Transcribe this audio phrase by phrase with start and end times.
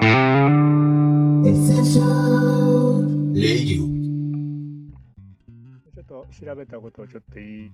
[0.00, 7.70] ちょっと調べたことをちょっと言い、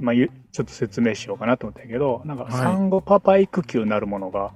[0.00, 4.52] まあ、ちょっと説明しようかなと思ったけど、なんか産後パパ育休なるものが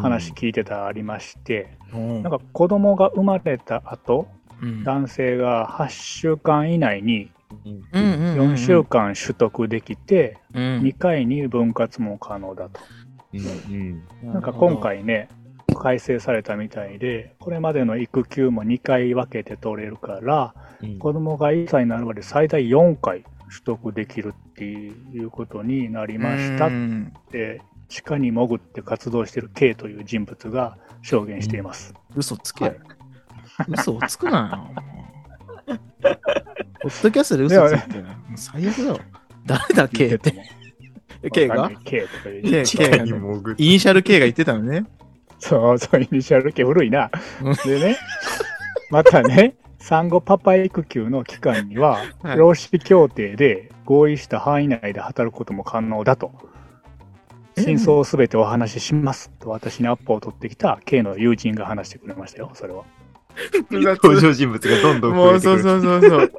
[0.00, 4.28] 話聞いてたありまして、なんか子供が生まれた後、
[4.62, 4.84] うん。
[4.84, 7.28] 男性が8週間以内に
[7.64, 7.82] うん。
[7.92, 10.80] うんうん4週間取得できて、うん。
[10.82, 12.80] 2回に分割も可能だと。
[13.32, 15.28] うんなんか今回ね、
[15.82, 20.54] 改正されたみたいで、これまでの育休も2回分けて取れるから、
[21.00, 31.92] 子供が1歳になるまで最大4回取得できるっていうことになりましたっうんて、地下に潜って活動している K という人物が証言しています。
[32.14, 32.76] 嘘つけ、はい
[33.68, 34.72] 嘘をつくな
[35.66, 35.76] よ。
[36.82, 38.04] ポッドキャストで嘘ついて。
[38.36, 39.00] 最悪だよ。
[39.46, 40.34] 誰だ、K って。
[41.32, 44.84] K が ?K とか言っイニシャル K が言ってたのね。
[45.42, 47.10] そうそう、イニシャル K 古いな
[47.42, 47.54] うん。
[47.68, 47.96] でね、
[48.90, 56.30] またね、産後パパ育休の期間には、はい労使協定で合意した範囲内で働くことも可能だと。
[57.58, 62.84] 真相をすべてお話ししますと私にアップを取ってきた K の友人が話してくれましたよ、それは。
[63.70, 65.90] 登場人物がどんどんもうそう増えてくる。
[65.90, 66.32] そうそうそう。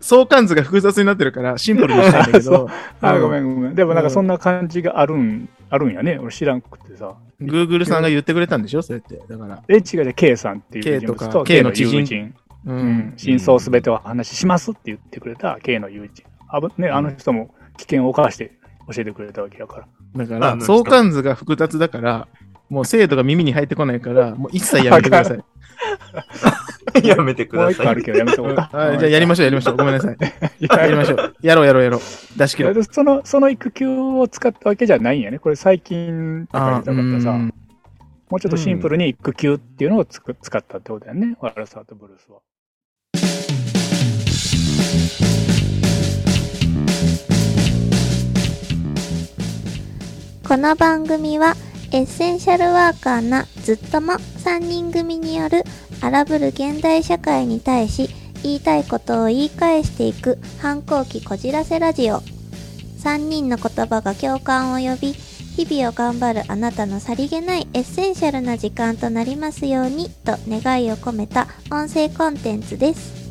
[0.00, 2.68] 相関図が複雑になってるからシンプルにしたいんだけど、
[3.00, 3.74] あ、うんごめんごめん。
[3.74, 6.18] でもなんかそんな感じがあるん、あるんやね。
[6.20, 7.14] 俺知らんくてさ。
[7.46, 8.82] Google さんが言ってくれたんでしょ？
[8.82, 9.20] そうやって。
[9.28, 9.62] だから。
[9.68, 12.34] エッチがで K さんっていう K とか人物と K K のの知人友人。
[12.66, 13.12] ううん。
[13.16, 16.24] 真相すべてお話ししますって言ってくれた K の友人。
[16.48, 18.52] あぶね、あの人も危険を冒して
[18.92, 20.24] 教えてくれたわけだから。
[20.24, 22.28] だから、相関図が複雑だから、
[22.68, 25.44] もう精度が耳に入ってこないから、もう一切やめてください。
[27.02, 28.02] やめてくださいもう一個ある。
[28.02, 28.70] けどやめとこうか。
[28.76, 29.76] はい、じゃあやりましょう、やりましょう。
[29.76, 30.16] ごめんなさい。
[30.60, 31.34] や やりましょう。
[31.42, 32.00] やろう、やろう、やろう。
[32.38, 32.84] 出し切ろう。
[32.84, 35.38] その、その育休を使ったわけじゃないんやね。
[35.38, 37.54] これ最近とか言いたかったさ、うん
[38.30, 41.36] もうちょっとシンプルに育休っていうのをつく使ったってことだよね。
[41.38, 42.38] ワラサーとブルースは。
[50.48, 51.54] この番組は
[51.92, 55.62] エッセンシャルワーカーなずっとも3人組による
[56.02, 58.10] 荒ぶる現代社会に対し
[58.42, 62.20] 言いたいことを言い返していく反抗期こじらせラジオ。
[62.98, 73.21] 3人の言葉が共感を呼び日々を頑張るあなたのさりげないエッセンシャルな時間となりますようにと願いを込めた音声コンテンツです。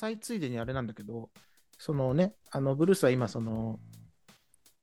[0.00, 1.28] 支えついでにあれなんだけど、
[1.78, 3.78] そのね、あの、ブルースは今、その、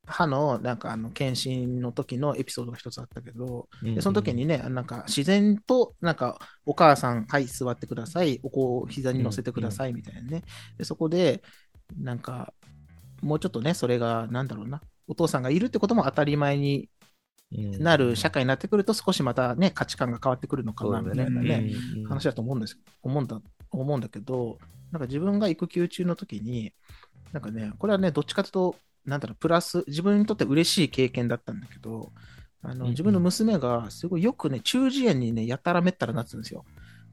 [0.06, 10.44] 歯の、なんか、あの、検診の時のエピソードが一つあったけど、でその時にね、なんか、自然と、なんか、お母さん、はい、座ってください、お子を膝に乗せてください、みたいなね。
[10.78, 11.44] で、そこで、
[12.00, 12.54] なんか、
[13.22, 16.90] もうちょっとね、それが、なんだろうな、お父さんがいるってことも当たり前に
[17.52, 21.72] なる社会になってくると、少しまたね、価値観が変わってくるのかな、みたいなね。
[22.08, 23.42] 話だと思うんです思うんだ
[23.72, 24.58] 思うんだけど、
[24.92, 26.74] なんか自分が育休中の時に、
[27.31, 28.75] なんかね、これはね、どっちかというと、
[29.06, 32.12] なんだろう、プラス、自分にとって嬉しい経験だったんだけど、
[32.64, 36.66] あのうん自分の娘がすごいよくね、中耳炎にね、やたらめったらなってたんですよ。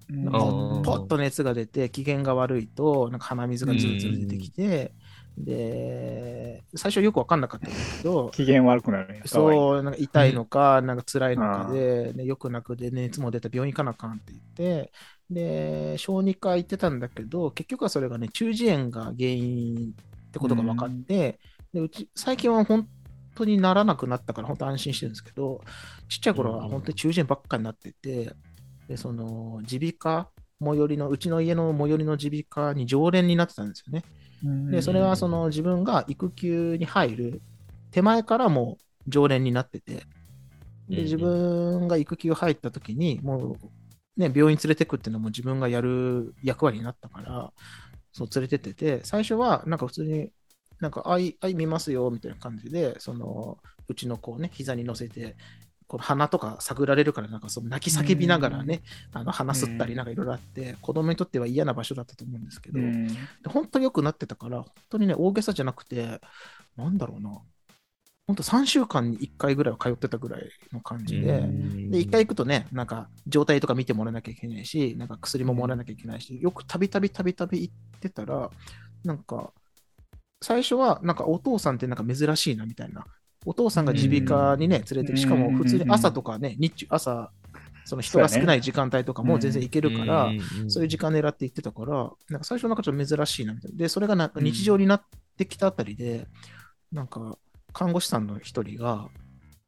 [0.09, 4.95] なんかポッと熱が出て、機嫌が悪いと、なんか鼻水がズルズル出てきて、
[5.37, 14.93] で、最初よくわかんなかったんだけど、機嫌悪くなるそう、なんか痛いのか、なんか辛いのかで、ね、よくなくで、熱も出た病院行かなあかんって言って、
[15.31, 19.95] で、小児科行ってたんだけど、結局はそれがね、中耳炎が原因
[20.29, 21.41] ってことが分かって、
[21.73, 22.89] でうち最近は本
[23.35, 25.61] 当にならなくなったから、本当安心してるんですけど、
[26.09, 28.33] ちっちゃい頃は本当に中耳炎ばっかになってて、
[28.89, 30.31] で、その、耳鼻科、
[30.63, 34.05] 最寄りの、うちの家の最寄りの耳鼻科に常連になってたんですよね。
[34.71, 37.43] で、それはその自分が育休に入る
[37.91, 40.03] 手前からもう常連になってて、
[40.89, 43.57] で、自分が育休入った時に、もう
[44.17, 47.53] ね、病院連れてくっていうのも自分がやる役割になったから、
[48.13, 50.31] そう連れてってて、最初はなんか普通に、
[50.81, 55.37] なんか、あい、あい見ますよ、みたいな感じで、その、うちの子をね、膝に乗せて、
[55.87, 63.07] この鼻とか探られるから、なんかその泣き叫びながらね、あの鼻吸ったりなんかいろいろあって、子供にとっては嫌な場所だったと思うんですけど、うん。
[63.09, 63.15] で
[63.49, 66.21] 本当に良くなってたから、本当にね、大げさじゃなくて、
[66.77, 67.39] なんだろうな、
[68.27, 71.43] 本当3週間に1回ぐらいは通ってたぐらいの感じで、
[71.91, 78.51] で、1回行くとね、なんか状態とか見てもらわなきゃいけないし、なんか薬ももらわなきゃいけないし、よくたびたびたびたび行ってたら、
[79.05, 79.53] なんか、
[80.43, 83.05] 最初はなんかお父さんってなんか珍しいなみたいな。
[83.47, 87.31] お父さんが耳鼻科にね、連れて、しかも普通に朝とかね、日中、朝、
[87.85, 90.71] その人が少ない時間帯とかも全然行けるから、うん。
[90.71, 93.77] そういう時間狙って行ってたから、なんか最初なんかちょっと珍しいなみたいな。
[93.77, 95.03] で、それがなんか日常になっ
[95.37, 96.27] てきたあたりで、
[96.91, 97.37] なんか
[97.75, 99.09] 看護師さんの一人が、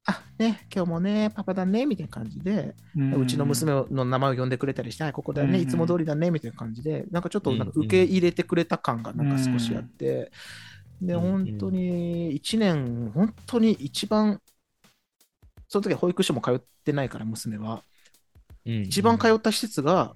[0.06, 2.76] あ、ね、今日もね、パパだね、みたいな感じで、
[3.18, 5.64] うちの娘の名前を呼んでくれたりして、はい、ここだね、うん。
[5.64, 10.30] いつも通りだね、みたいな感じで、なんかちょっとなんかうん受け入れてくれた感がなんか少しあって、
[11.02, 11.20] で、うん。
[11.20, 14.40] 本当に1年、本当に一番、
[15.68, 17.82] その時は保育所も通ってないから、娘は。
[18.64, 20.14] 一番通った施設が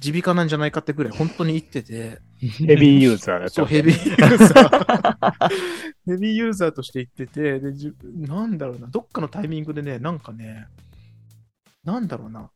[0.00, 5.48] 耳鼻科なんじゃないかってぐらい本当に行ってて、 ヘビーユーザーだったそう、ヘビーユーザー。
[6.06, 10.66] ヘビーユーザーとして行ってて、で、じゅなんだろうな、どっかのタイミングでね、なんかね、
[11.84, 12.50] なんだろうな、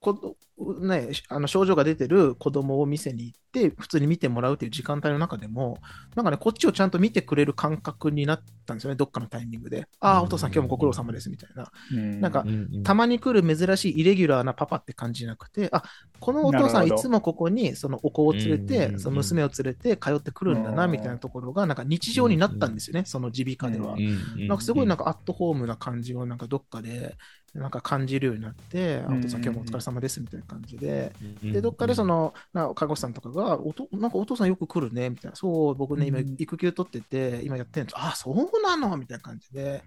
[0.00, 0.36] こど
[0.80, 5.78] ね、あの症状が出てる子供を店に行って、普通に見てもらうっていう時間帯の中でも、
[6.14, 9.86] なんかね、こっちをちゃんと見てくれる感覚になったんですよね、どっかのタイミングで。
[10.00, 11.70] ああ、お父さん、今日もご苦労様です、みたいな。
[11.92, 12.20] うん。
[12.20, 15.82] なんかうんたまに来る珍しいイレギュラーなパパって感じじゃなくて、あ
[16.20, 23.94] このお父さんいつもここにそのお子を連れて、うんその娘を連れて通ってくるんだなうんみたいなところがなんか日常になったんですよね、その耳鼻科では。
[23.94, 27.16] うんなんかすごいなんかアットホームな感じをなんかどっかで
[27.54, 31.12] なんか感じるようになって、あお父さん今日もお疲れ様ですみたいな感じで、
[31.42, 38.96] で、どっかでその、な看護師さんとかがおと、なんかお父さんよく来るねみたいな、そう、僕ね、今うん育休取ってて、今やってんの、あ、そうなの？
[38.96, 39.82] みたいな感じで、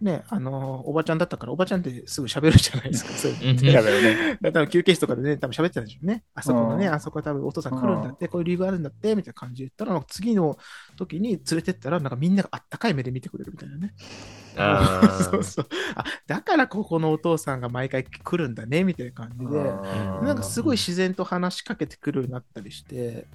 [0.00, 4.38] ね、あの、おばちゃんだったから、おばちゃんってすぐ喋るじゃないですか、そういう ね。
[4.40, 6.24] だから休憩室とかでね、多分喋ってたんでしょうね。
[6.34, 10.56] あそこのね、うんあそこは多分お父さん来るんだって、こういう理由があるんだって、みたいな感じで言ったら、次の
[10.96, 13.94] 時に連れてったら、なんかみんながあったかい目で見てくれるみたいなね。
[15.30, 15.66] そうそう。
[15.94, 19.62] あ、だからここのお父さんが毎回来るんだね、みたいな感じで、
[20.24, 23.26] なんかすごい自然と話しかけてくるようになったりして、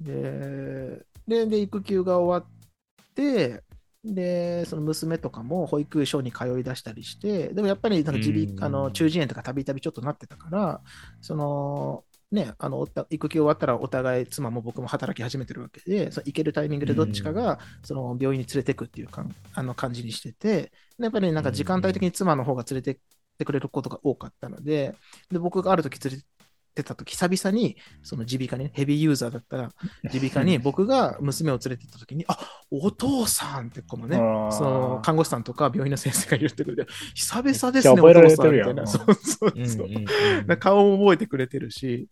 [0.00, 3.62] で、で、で育休が終わって、
[4.04, 10.82] で、その娘とかも保育所に通い出したりして、でもやっぱりなんか耳うん鼻あの中耳炎とかたびたびちょっとなってたから、
[11.20, 22.98] その、ね、あのおた育休終わったらお互い妻も僕も働き始めてるわけで、その行けるタイミングでどっちかがその病院に連れてくっていうかんあの感じにしてて、でやっぱりなんか時間帯的に妻の方が連れてっ
[23.38, 24.94] てくれることが多かったので、
[25.30, 26.26] で僕がある時連れて
[26.70, 29.70] ってた時久々にその耳鼻科にね、ヘビーユーザーだったら
[30.12, 32.38] 耳鼻科に 僕が娘を連れて行った時に、あ
[32.70, 34.16] お父さんってこのね、
[34.48, 38.86] その看護師さんとか病院の先生が言ってくれて、久々ですね、お父さんみたいな。
[38.86, 39.66] そうそううん。
[39.66, 39.86] そう。
[39.86, 40.58] うんうんなん。
[40.58, 42.08] か顔も覚えてくれてるし、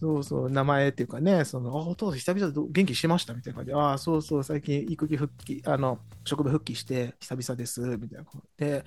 [0.00, 8.24] そうそう、名前っていうかね、その、あ、お父さん久々元気してましたみたいな感じで、ああ、そうそう、最近育児復帰、あの、職場復帰して久々です、みたいな。
[8.56, 8.84] で、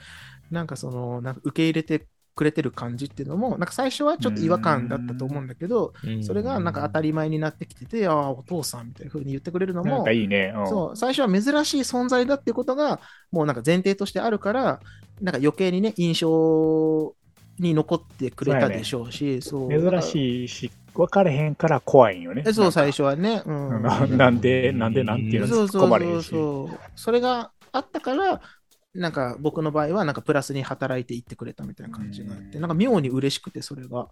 [0.50, 10.53] なんかその、なんか受け入れてくれてる感じっていうのも、なんか最初はちょっと違和感だったと思うんだけど、うんそれがなんか当たり前になってきてて、ああ、お父さんみたいな風に言ってくれるのもいいね。
[10.56, 13.00] うんそう、最初は珍しい存在だっていうことが、
[13.31, 14.80] もうなんか前提としてあるから、
[15.21, 17.15] なんか余計にね、印象
[17.59, 20.01] に残ってくれたでしょうし、そう,、珍い。
[20.01, 22.44] しいし、分かれへんから怖いんよね。
[22.45, 23.03] えそう、最初。
[23.03, 23.44] 初はね。
[23.45, 23.81] うん。
[23.81, 26.30] な なんで、なんで、なんていうの突っそうそうそう込まれへんし。
[26.30, 26.80] そう。
[26.95, 28.41] それがあったから、
[28.94, 32.62] なんか僕の場合は、なんかプラスに働いていってくれたみたいな感じがあって、うん。
[32.62, 34.10] なんか妙に嬉しくて、それが。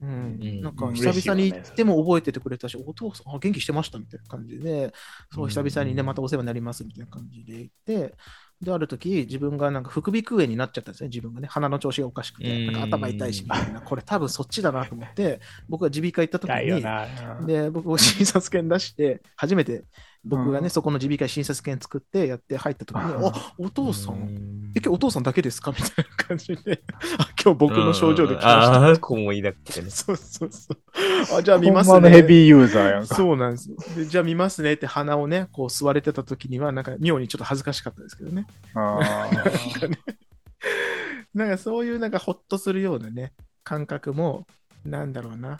[0.00, 0.08] うん。
[0.10, 0.60] うん。
[0.60, 4.92] なんかうん久々に行っても覚えててくれたし、お父さん、あ元気してましたみたいな感じで、
[5.34, 8.14] そう、久々にね、またお世話になりますみたいな感じで行って、
[8.62, 17.46] で、ある時、自分がなんか副鼻腔炎になっちゃったんですね、自分がね、鼻の調子がおかしくて、なんか頭痛いしみたいな、これ多分そっちだなと思って、僕が耳鼻科行った時に。
[17.46, 19.82] で、僕も診察券出して、初めて
[20.24, 20.70] 僕がね、うん。
[20.70, 23.26] そこの耳鼻科に診察券作ってやって入った時に、うん。
[23.26, 24.72] あ、お父さん、ん。
[24.76, 25.72] え、今日お父さんだけですか？
[25.72, 26.84] みたいな感じで、
[27.18, 28.52] あ、今日僕の症状で来ました。
[28.52, 29.90] ああ、こう思い抱くってね。
[29.90, 31.38] そうそうそう。
[31.38, 32.28] あ、じゃあ見ますほんまのヘね。
[32.28, 33.14] ビーユーザーやんか。
[33.16, 34.06] そうなんですよで。
[34.06, 38.46] じゃあ見ますねって鼻をね、こう吸われてた時には、なんか妙にちょっと恥ずかしかったですけどね。
[38.74, 39.98] あー
[41.34, 43.32] なんかそういうなんかほっとするようなね、
[43.64, 44.46] 感覚も、
[44.84, 45.58] なんだろうな。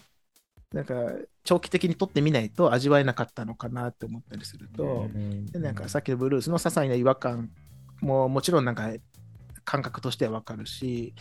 [0.73, 0.95] なんか
[1.45, 5.09] 長期的に取ってみないと味わえなかったのかなって思ったりすると、
[5.51, 7.51] でなんかさっきのブルースの些細な違和感
[8.01, 8.91] ももちろんなんか
[9.65, 11.15] 感覚としてはわかるし、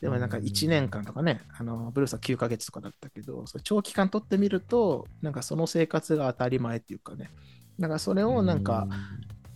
[0.00, 7.30] でもなんか1年間とかね、あのブルースは9ヶ月とかだったけど、それ長期間取ってみると、なんかその生活が当たり前っていうかね、
[7.78, 8.86] なんかそれをなんか、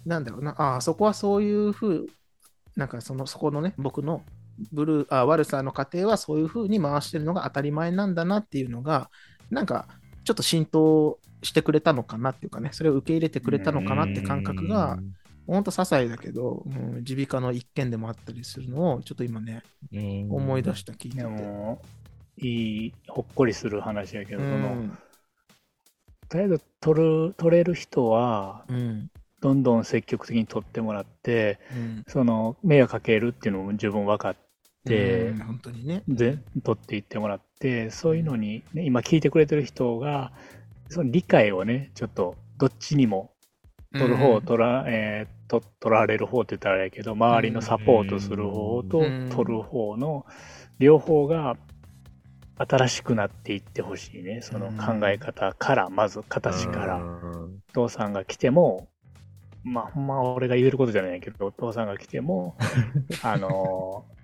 [0.06, 2.06] なんだろうな、ああ、そこはそういうふう、
[2.76, 4.22] なんかその、そこのね、僕の
[4.72, 9.10] ブルー、あ悪さの過程はそういうふうに回してるのが当たり前なんだなっていうのが、
[9.50, 9.88] なんか
[10.24, 14.98] ちょっと浸透してくれたのかなっていうかね、それを受け入れてくれたのかなって感覚が、
[15.50, 19.64] ほんと些細だけど、うん耳鼻科の一件でもあったりするのを、ちょっと今ね、
[20.30, 21.22] 思い出した、聞いてて。
[21.24, 21.82] でも、
[22.36, 22.48] い
[22.86, 24.98] い、ほっこりする話やけど、うその、ん
[26.28, 29.10] とりあえず取る、取れる人は、うん。
[29.40, 32.04] どんどん積極的に取ってもらって、うん。
[32.06, 34.36] その、迷惑かけるっていうのも十分分かっ
[34.86, 36.04] て、うん本当にね。
[36.06, 40.32] で取っていってもらってそういうのに、ね、今聞いてくれてる人が
[40.88, 43.34] その理解をねちょっとどっちにも
[43.92, 50.24] 取る方、うん取ら、えーと取られる方って言ったらあれやけど周りのサポートする方とうん取る方の
[50.78, 51.56] 両方が
[52.56, 54.42] 新しくなっていってほしいね。
[54.42, 56.96] その考え方からまず形から。
[56.98, 57.60] うん。
[57.70, 58.88] お父さんが来ても、
[59.64, 62.56] まあ、ほんま俺が言えることじゃないけど、お父さんが来ても、
[63.22, 64.19] あのー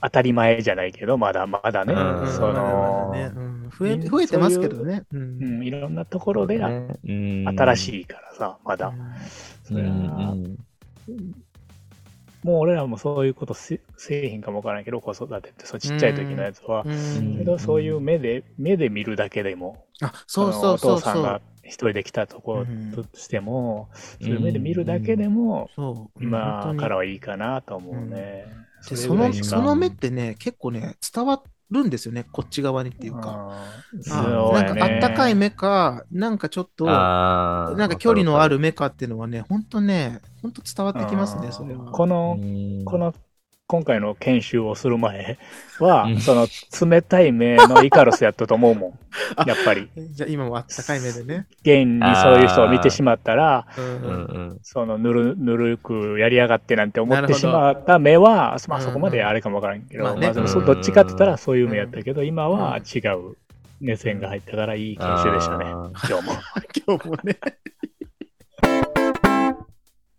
[0.00, 2.32] 当たり前じゃないけど、まだまだね、うん。
[2.32, 3.32] その、ね。
[3.34, 3.70] うん。
[3.70, 5.04] 増え増えてますけどね。
[5.12, 6.60] ううんん、いろんなところで、
[7.04, 8.92] 新しいからさ、まだ。
[12.42, 16.84] もう俺らもそういうことせせえへんかもわからんけど、子育てって、そうちっちゃい時のやつは。
[16.86, 21.42] うんけど、そういう目で、目で見るだけでも、あ、そうそうそうそお父さんがう。
[21.64, 26.22] 一人で来たとこうんろとしても、そういう目で見るだけでも、そう。
[26.22, 28.46] 今本当にからはいいかなと思うね。
[28.88, 33.54] でそれぐらいしかのその目ってね、結構ね、伝わるんですよね、こっち側にっていうか。
[34.06, 41.92] なんかあったかい目か、なんかちょっと、なんか距離のある目かっていうのはね、本当ね、本当伝わってきますね、それは。
[41.92, 42.84] この、うん。
[42.84, 43.14] この、
[43.70, 45.36] 今回の研修をする前
[45.78, 46.48] はうん、その
[46.90, 48.98] 冷たい目のイカロスやったと思うもん。
[49.46, 49.90] やっぱり。
[49.94, 51.46] じゃあ今もあったかい目でね。
[51.60, 63.36] 現にそういう人を見てしまったら、うんうんうんそのぬる、ぬるくやりやがってなんて思ってしまった目は、まあうんそこまであれかもわからんけど、まあねまあでもそううんどっちかって言ったらそういう目やったけど、今は違う
[63.80, 66.32] 目線が入ったからいい研修でしたねあ、今日も。
[66.86, 67.38] 今日もね。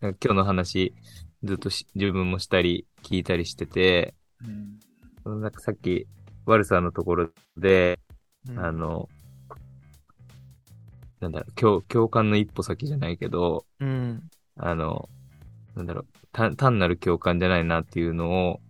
[0.02, 0.94] 今日の話、
[1.42, 4.80] ずっとし自分もしたり、聞いたりしてて、うん
[5.24, 6.06] なんかさっき、
[6.46, 7.98] 悪さのところで、
[8.56, 9.08] あの、
[11.20, 14.22] なんだろう、共共感の一歩先じゃないけど、うん。
[14.56, 15.08] あの、
[15.76, 18.60] なんだろう、単単なる共感じゃないなっていうのを、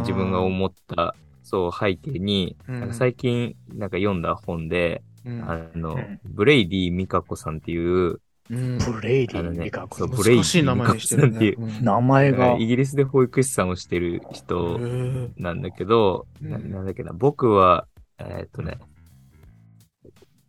[0.00, 2.80] 自分が思った、そう、背景に、うん。
[2.80, 5.50] なんか最近、なんか読んだ本で、うん。
[5.50, 6.20] あの、うん。
[6.24, 8.78] ブレイディ・ミカコさんっていう、うん。
[8.78, 14.78] ブレイディミカコそうブレイディ難しい名前にしてる名前が、イギリスで保育士さんをしてる人
[15.36, 16.50] なんだけど、うん。
[16.50, 17.86] ななんだっけな、僕は、
[18.18, 18.78] えーっとね、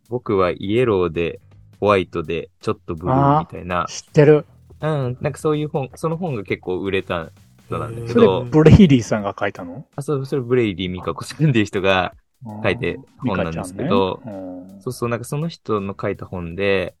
[0.08, 1.40] 僕はイエローで、
[1.80, 4.44] ホワイトで、ちょっとブルーみたいな、知ってる。
[4.80, 7.30] うん、なんかそういう本、その本が結構売れた
[7.66, 9.86] 人なんだけそれど、、ブレイディさんが書いたの？
[9.96, 12.14] あ、そう、それブレイディ・ミカコさんっていう人が
[12.62, 14.80] 書いて本なんですけど、ね。
[14.80, 16.94] そうそう、なんかその人の書いた本で、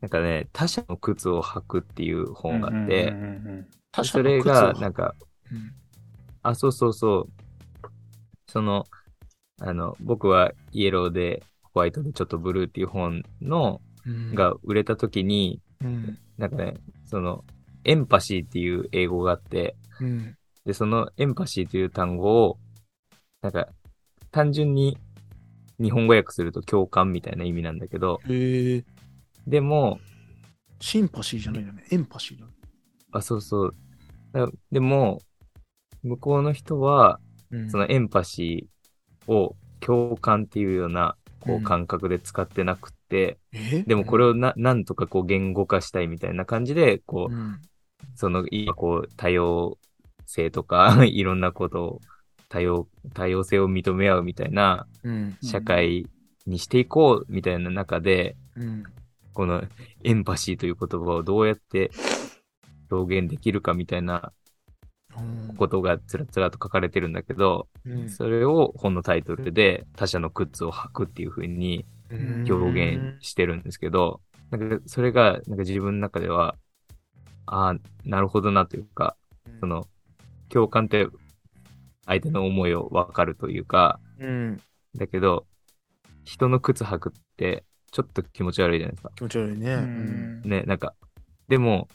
[0.00, 5.14] なんかね、他者の靴を履くっていう本があって、うんうんうん他者それが、なんか、
[5.50, 5.72] うん。
[6.42, 7.28] あ、そうそうそう。
[8.46, 8.84] その、
[9.60, 14.34] あの、僕はイエローで、ホワイトでちょっとブルーっていう本の、うん。
[14.34, 16.18] が売れた時に、うん。
[16.36, 16.74] なんかね、
[17.06, 17.44] その、
[17.84, 20.36] エンパシーっていう英語があって、うん。
[20.64, 22.58] で、そのエンパシーという単語を、
[23.40, 23.68] なんか、
[24.30, 24.98] 単純に
[25.80, 28.20] 日本語訳すると共感みたいな意味なんだけど。
[29.48, 29.98] でも、
[30.78, 31.84] シンパシーじゃないよね。
[31.90, 32.46] エンパシーだ。
[33.12, 33.74] あ、そうそう。
[34.32, 35.20] だでも、
[36.02, 37.18] 向こうの人は、
[37.50, 43.84] うんそのエンパシーを共感っていうような、こううん感覚で使ってなくって、え？
[43.86, 47.60] でもこれをな、なんとかこう言語化したいみたいな感じで、こう、うん
[48.14, 49.78] その、今こう、多様
[50.26, 52.00] 性とか、 いろんなことを、
[52.50, 56.06] 多様、多様性を認め合うみたいなうん社会
[56.46, 58.84] にしていこうみたいな中で、うん
[59.38, 59.62] この
[60.02, 61.92] エンパシーという言葉をどうやって
[62.90, 64.32] 表現できるかみたいな
[65.16, 65.54] うん。
[65.56, 68.08] ことがつらつらと書かれてるんだけど、うん。
[68.08, 71.86] それを本のタイトルで他者の靴を履くっていう風に
[72.48, 76.56] 表現してるんですけど、なんかそれがなんか自分の中では、
[77.46, 79.16] ああ、なるほどなというか、
[79.60, 79.86] その
[80.48, 81.06] 共感って
[82.06, 84.60] 相手の思いをわかるというか、うん。
[84.96, 85.46] だけど、
[86.24, 89.10] 人の靴履くってちょっと気持ち悪いじゃないですか。
[89.16, 89.76] 気持ち悪いね。
[90.44, 90.94] ね、なんか、
[91.48, 91.88] でも、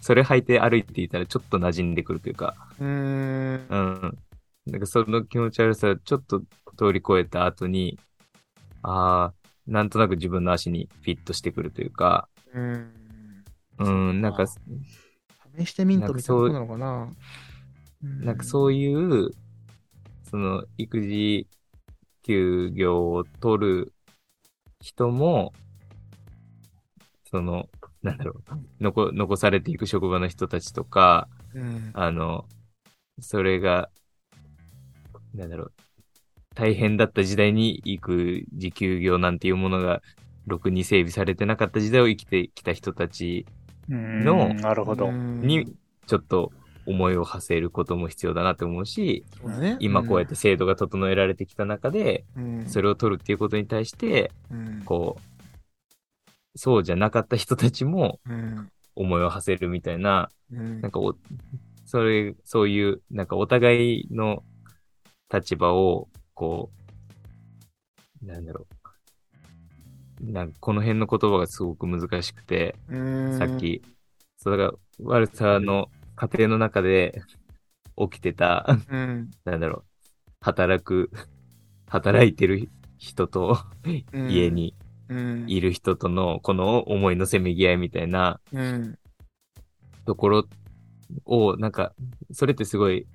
[0.00, 2.88] それ履いて歩いていたらちょっと馴染んでくるというか、うん
[3.68, 4.18] うん。
[4.66, 6.40] なんかその気持ち悪さ、ちょっと
[6.76, 7.98] 通り越えた後に、
[8.82, 9.34] ああ、
[9.66, 12.92] なんとなく自分の足にフィットしてくるというか、うん
[13.78, 17.12] うん、なんか、試してみんとみたいなことなのかな。
[18.02, 19.30] なんかそういう、
[20.30, 21.48] その、育児
[22.22, 23.92] 休業を取る
[24.80, 25.52] 人も、
[27.30, 27.68] その、
[28.02, 28.42] なんだろう、
[28.80, 31.90] 残、残されていく職場の人たちとか、うん。
[31.92, 32.46] あの、
[33.20, 33.90] それが、
[35.34, 35.72] なんだろう、
[36.54, 40.02] 大変だった時代に育児休業なんていうものが、
[40.46, 43.44] ろくに整備されてなかった時代を生きてきた人たち
[43.88, 44.24] うん。
[44.24, 45.08] のなるほど。
[45.08, 45.40] うん。
[45.46, 46.52] に、ちょっと
[46.88, 49.26] 思いを馳せることも必要だなって思うし、
[49.78, 60.80] 今こうやって制度が整えられてきた中で、うん、それを取るっていうことに対して、うん、こう、そうじゃなかった人たちもうん、思いを馳せるみたいな、うん。
[60.80, 61.14] なんかお、
[61.84, 64.42] それ、そういう、なんかお互いの
[65.32, 66.70] 立場を、こ
[68.22, 68.66] う、なんだろ
[70.20, 70.32] う。
[70.32, 73.38] なんかこの辺の言葉がすごく難しくて、うん。
[73.38, 73.82] さっ、き、
[74.38, 77.22] そうだから、悪さの家庭の中で
[77.96, 79.84] 起きてた、うん、なんだろう、
[80.40, 81.10] 働く、
[81.86, 83.58] 働いてる人と
[84.12, 84.30] うん。
[84.30, 84.74] 家、に
[85.08, 88.98] うん、いる人とのこの思いのせめぎ合いみたいなうん、
[90.04, 90.48] ところ
[91.24, 91.94] を、なんか、
[92.32, 93.06] それってすごい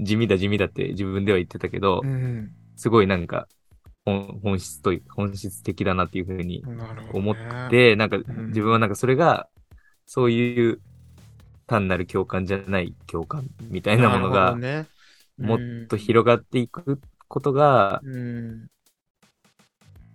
[0.00, 3.48] 地味だ地味だって自分では言ってたけど、うん、すごいなんか
[4.06, 6.62] 本本質と、本質的だなっていうふうに
[7.12, 7.36] 思っ、
[7.68, 8.46] て、なんかん。
[8.48, 9.48] 自分はなんかそれが、
[10.06, 10.80] そういう
[11.66, 14.86] 単なる共感じゃない共感みたいなものが、ね、
[15.38, 15.58] もっ
[15.88, 18.68] と広がっていくことがうん、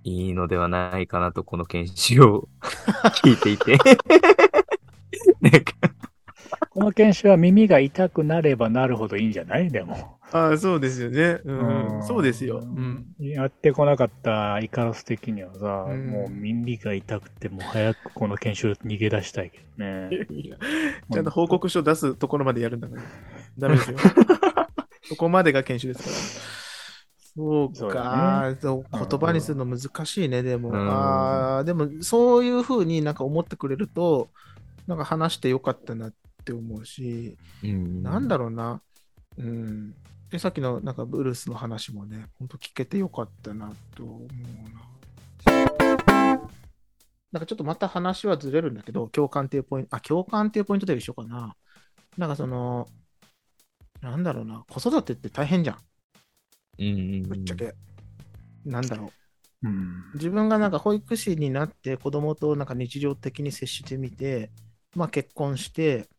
[0.03, 2.49] いいのではないかなと、この研修を。
[3.23, 3.77] 聞いていて。
[5.41, 5.73] なんか、
[6.73, 9.69] この研修は耳が痛くなればなるほどいいんじゃない？
[9.69, 10.17] でも。
[10.31, 11.41] ああ、そうですよね。
[11.43, 12.59] う、うんんそうですよ。
[12.63, 13.05] うん。
[13.19, 20.09] やってこなかったイカロス的にはさ、うんもう耳が痛くて、もう早くこの研修逃げ出したいけどね。
[21.11, 23.01] ちゃんと報告書出すところまでやるんだから。
[23.57, 23.97] ダメですよ。
[25.03, 26.15] そこまでが研修ですから。
[27.35, 27.95] そうか
[28.53, 30.69] だそう言葉にするの難しいね、でも。
[30.69, 34.29] うんああ、でも、そういうふうになんか思ってくれると、
[34.87, 36.13] なんか話してよかったなっ
[36.43, 38.81] て思うし、うんなんだろうな。
[39.37, 39.95] うん。
[40.29, 45.91] で、さっきのなんかブルースの話もね、ほんと聞けてよかったなと思うな。
[47.31, 51.55] なんかちょっとまた話はずれるんだけど、共感っていうポイント、あ、共感っていうポイントで一緒かな。
[52.17, 52.87] なんかその、
[54.01, 55.77] なんだろうな、子育てって大変じゃん、
[56.79, 57.73] うんうんぶっちゃけ。
[58.65, 59.11] なんだろ
[59.63, 59.67] う。
[59.67, 60.11] うん。
[60.15, 64.51] 自分がなんか保育士になって子供となんか日常的に接してみて、
[64.95, 66.09] まあ結婚して、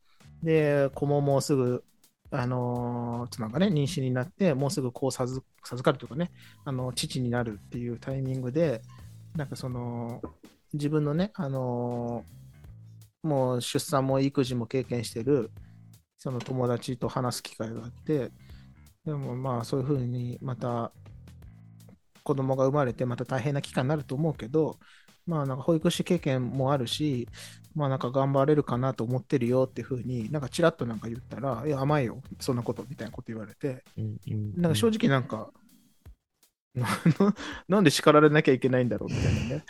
[0.43, 1.85] で、子ももうすぐ、
[2.31, 5.43] あの妻がね、妊娠になって、もうすぐ子を授
[5.83, 6.31] かるというかね、
[6.65, 8.83] あの、父になるっていうタイミングで、
[9.37, 10.23] なんかその、
[10.73, 12.25] 自分のね、あの
[13.23, 15.51] もう出産も育児も経験してる、
[16.19, 18.31] その友達と話す機会があって、
[19.05, 20.93] でもまあそういうふうにまた
[22.23, 24.79] 子供が生まれてまた大変な期間になると思うけど、
[25.27, 27.29] まあなんか保育士経験もあるし、
[27.75, 35.51] まあなんか頑張れるかなと思ってるよっていうふうに、なんかちらっとなんか言ったら、いや甘いよ、そんなことみたいなこと言われて、うんうんなんか正直なんか、
[36.75, 36.87] な
[37.69, 39.65] なんで叱られなきゃいけないんだろうみたいなね。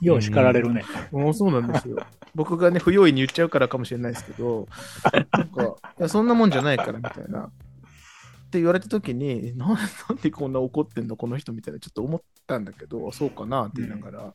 [0.00, 0.84] よう叱られるね。
[1.12, 1.98] もうそうなんですよ。
[2.34, 4.66] 僕がね、不用意に言っちゃうからかもしれないですけど、
[5.32, 7.50] なんか、いやそんなもんじゃないからみたいな。
[8.46, 9.66] って言われたときにな、
[10.08, 14.34] なんでこんな怒ってんの、この人みたいな、ちょっと思ったんだけど、そうかなって言いながら。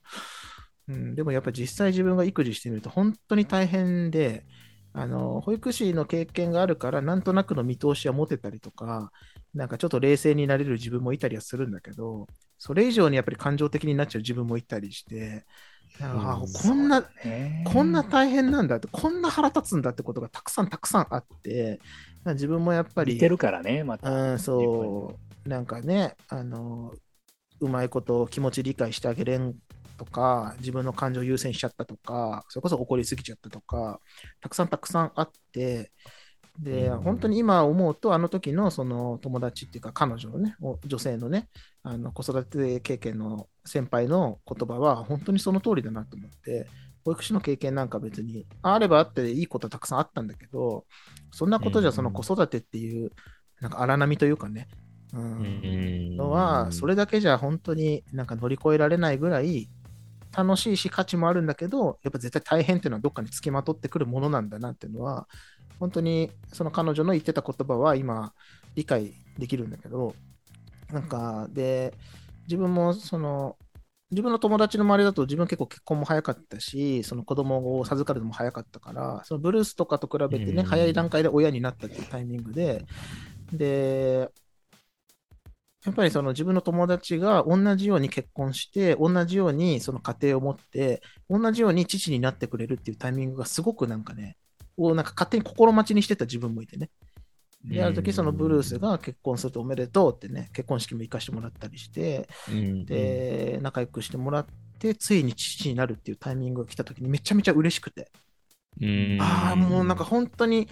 [0.88, 4.44] うん、でもやっぱり実際自分が育児してみると本当に大変で、
[4.94, 9.10] あの保育士の経験があるから、なんとなくの見通しは持てたりとか、
[9.54, 12.26] なんかちょっと冷静になれる自分もいたりはするんだけど、
[12.58, 15.46] それ以上にやっぱり感情的になっちゃう自分もいたりして、
[16.00, 21.80] あうんこんな、ねこんな大変なんだって、こんな腹立つんだってことがたくさんたくさんあって、
[22.26, 24.10] 自分もやっぱり、似てるからね、また。
[24.10, 26.92] うん、そう、なんかね、あの、
[27.60, 29.54] うまいこと気持ち理解してあげれん
[30.04, 34.00] とか、自分の感情を優先しちゃったとか、それこそ怒りすぎちゃったとか、
[34.40, 35.92] たくさんたくさんあって、
[36.58, 37.02] で、うん。
[37.02, 41.48] 本当に今思うと、あの時のその友達っていうか、彼女のね、お女性のね、
[41.82, 46.66] あの子育て経験の先輩の言葉は、本当にその通りだなと思って、
[47.04, 50.84] 保育士の経験なんか別に、あればあっていいことはたくさんあったんだけど、
[51.30, 51.94] そんなことじゃうん。
[51.94, 53.12] その子育てっていう、
[53.60, 54.68] なんか荒波というかね、
[55.14, 55.22] うん。
[55.22, 56.16] うん。
[56.16, 59.68] のは、それだけじゃ本当になんか乗り越えられないぐらい
[60.36, 65.28] 楽しいし価値もあるんだけど、やっぱ絶対大変っていうのはどっかにつきまとってくるものなんだなっていうのは、
[65.78, 68.32] 本当にその彼女の言ってた言葉は今
[68.74, 70.14] 理解できるんだけど、
[70.90, 71.94] なんか、で、
[72.44, 73.56] 自分もその、
[74.10, 80.64] 自分の友達の周りだと自分結構結婚も早かったし、その子供を授かるのも早かったから、そのブルースとかと比べてね、うん。
[80.66, 82.84] 早い段階で親になったっていうタイミングで、
[83.52, 84.30] で、
[85.84, 94.36] やっぱりその自分の友達が同じように結婚して、同じようにその家庭を持って、同じように父になってくれるっていうタイミングがすごくなんかね、
[94.76, 96.90] をなんか勝手に心待ちにしてた自分もいてね。
[97.64, 104.46] で、ある時そのブルースが結婚するとおめでとうってね、結婚式も行かしてもらったりして、うん、で、仲良くしてもらっ
[104.78, 108.10] て、ついに父になるっていうタイミングが来た時にめちゃめちゃ嬉しくて、
[108.80, 110.68] うん、ああ、もうなんか本当に、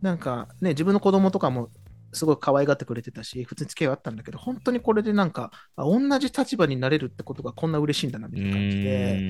[0.00, 1.70] なんかね、自分の子供とかも
[2.12, 9.20] すごい可愛がってくれてたし、普通に付き合いはあったんだけど、本当にこれでなんか、あ同じ立場になれるってことがこんな嬉しいんだな、みたいな感じで、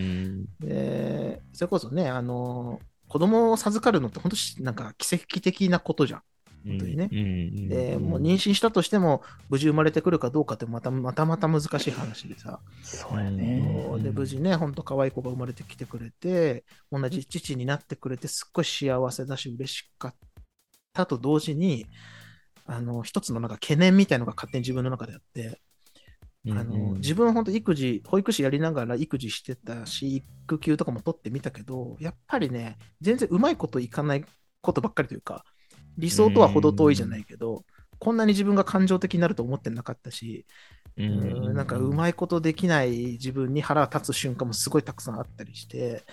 [0.60, 6.22] で、それこそね、あの、子供を授かるのって本当になんか奇跡的なことじゃん。
[6.64, 7.08] 本当にね。
[7.08, 12.60] で、もう妊娠したとしても、無事生まれてくるかどうかってまたまたまた難しい話でさ。
[12.82, 13.62] そうやね。
[13.98, 20.14] で、無事ね、本当可愛い子が生まれてきてくれて、同じ父になってくれて、すっごい幸せだし、嬉しかっ
[20.92, 21.86] たと同時に、
[22.64, 25.60] あの、一つのなんか懸念みたいのが勝手に自分の中であって、
[26.50, 34.24] あの自分は本当育児、保育士やりながら育児してたし、育休とかも取ってみたけど、やっぱりね、全然うまいこといかない
[34.60, 35.44] ことばっかりというか、
[35.98, 37.64] 理想とは程遠いじゃないけど、
[38.00, 40.46] こんなに自分が感情的になると思ってなかったし、
[40.96, 46.04] うんなんかうまいことできない自分に腹立つ瞬間もすごいたくさんあったりして、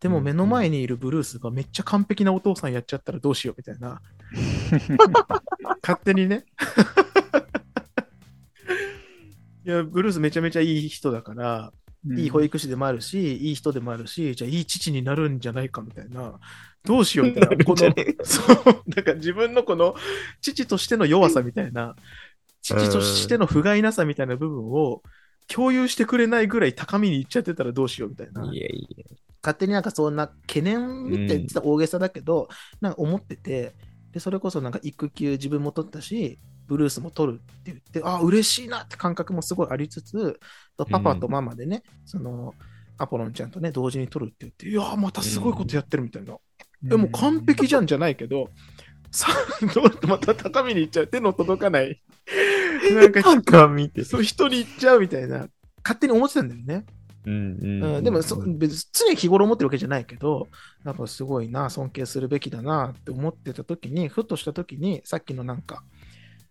[0.00, 4.02] でも目の前にいるブルースがめっちゃ完璧なお父さんやっちゃったらどうしようみたいな。
[5.82, 6.44] 勝手にね。
[9.64, 11.72] いや、ブルースめちゃめちゃいい人だから、
[12.16, 16.38] いい保育士でもあるし、いい人でもあるし、じゃあいい父になるんじゃないかみたいな。
[16.84, 17.48] どうしようみたいな。
[17.64, 19.94] この、そう、なんか自分のこの
[20.40, 21.96] 父としての弱さみたいな、
[22.62, 25.02] 父としての不甲斐なさみたいな部分を
[25.48, 28.44] 共有してくれないぐらい高みに行っちゃってたらどうしようみたいな。
[28.44, 29.04] いやいや。
[29.42, 32.48] 勝手になんかそんな懸念って言ってたら大げさだけど、
[32.80, 33.74] なんか思ってて、
[34.18, 40.40] で、それこそなんか育休自分も取ったし、ブルースも取るって言って、あ、嬉しいなって感覚もすごいありつつ、
[40.76, 42.52] パパとママでね、その、
[42.98, 46.36] アポロンちゃんとね、同時に取るって言って、いやー、またすごいことやってるみたいな。
[46.90, 48.50] え、もう完璧じゃんじゃないけど、
[49.12, 49.28] さ、
[49.72, 51.06] どうまた高みに行っちゃう？
[51.06, 52.02] 手の届かない。
[52.92, 54.02] なんか、か見て。
[54.04, 55.48] そう、人に行っちゃうみたいな、
[55.84, 56.86] 勝手に思ってたんだよね。
[57.28, 60.48] うんうん、でもそ、別に常に日頃思ってるわけじゃないけど、
[60.84, 65.82] やっぱすごいな、尊敬するべきだなって思ってた時に、ふとした時に、さっきのなんか、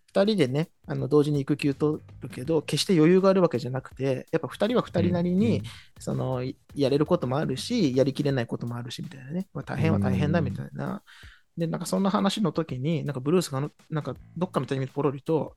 [0.06, 5.62] 二人でね、あの同時に育休取るけど、決して余裕があるわけじゃなくて、やっぱ二人は二人なりに、
[5.98, 6.42] その、
[6.74, 9.48] やれることもあるし、やりきれないこともあるし、みたいなね。
[9.52, 11.02] まあ、大変は大変だ、みたいな。
[11.56, 15.54] で、なんかそんな話の時に、なんかブルースが、なんかどっかのタイミングでポロリと、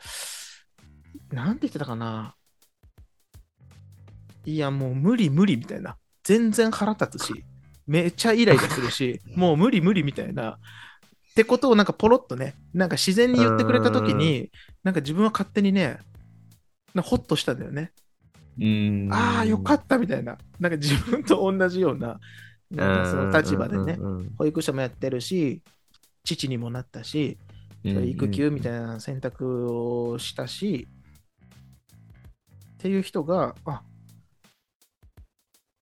[1.32, 2.36] なんて言ってたかな
[4.46, 5.98] いや、もう無理無理みたいな。
[6.24, 7.44] 全然腹立つし、
[7.88, 10.52] めっちゃイライラするし、もう無理無理みたいな。
[10.52, 14.52] ってことをなんかポロッとね、なんか自然に言ってくれたときに、
[14.84, 15.98] なんか自分は勝手にね、
[16.94, 17.92] なホッとしたんだよね。
[18.60, 19.10] うん。
[19.12, 20.38] ああ、よかったみたいな。
[20.60, 22.20] なんか自分と同じような、
[22.70, 23.98] なんかその立場でね、
[24.38, 25.62] 保育者もやってるし、
[26.24, 27.38] 父にもなったし、
[27.84, 30.88] 育休みたいな選択をしたし、
[32.76, 33.84] っていう人が、あ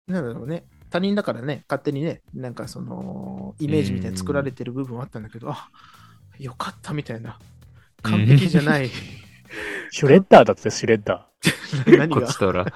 [0.10, 5.70] なんだろうね、他人だからね、勝手にね、なんかその、イメージみたいに作られてる部分はあったんだけど、あ
[6.40, 7.40] よかったみたいな。
[8.02, 8.90] 完璧じゃない。
[9.92, 11.28] シュレッダーだって、シュレッダ
[11.86, 12.22] 何が？
[12.22, 12.66] こっちとら。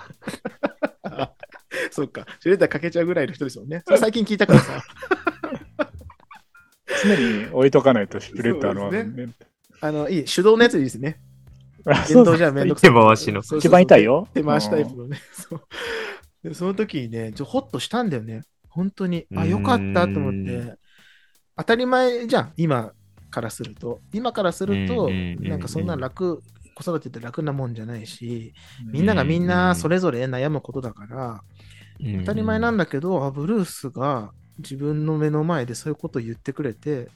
[1.92, 3.82] そうか、シュレッダーかけちゃうぐらいの人ですよね。
[3.86, 4.84] それ最近聞いたからさ。
[6.88, 7.04] ー。
[7.04, 8.82] 常に置いとかないと、シュレッダーの。
[8.84, 9.34] そうです
[9.82, 11.20] あの、いい、手動のやつでいいですね。
[11.86, 12.92] あ電そう動じゃめんどくさい。
[12.92, 14.28] 手回しの一番痛いよ。
[14.34, 15.20] 手回しタイプのね。
[15.34, 15.62] そう
[16.44, 18.42] でその時にね、ちょホッとしたんだよね。
[18.70, 19.26] 本当に。
[19.36, 20.76] あ、うんよかったと思って。
[21.56, 22.92] 当たり前じゃん、今
[23.30, 24.02] からすると。
[24.12, 26.42] 今からすると、うんなんかそんな楽、
[26.76, 28.54] 子育てって楽なもんじゃないし、
[28.92, 31.44] みんながみんなそれぞれ悩むことだから、
[32.20, 37.10] 当たり前なんだけど、あブルースが自分の目の前でそういうことを言ってくれて、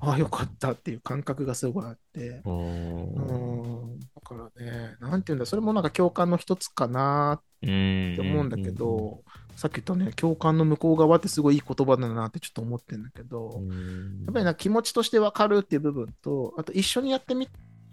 [0.00, 2.40] あよかったっていう感覚がすごいあって。
[2.44, 9.22] おうーん、だからね、なんていうんだ、それもなんか共感の一つかなうんって思うんだけど、
[9.56, 13.62] さっき言ったね、共感の向こう側ってすごいいい言葉だなってちょっと思ってるんだけど、
[14.24, 17.48] やっぱりな気持ちとしてわかるっていう部分と、あと一緒にやってみ、